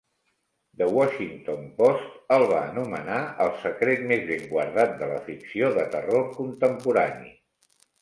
[0.81, 2.07] "The Washington Post"
[2.39, 7.35] el va anomenar "el secret més ben guardat" de la ficció de terror contemporani.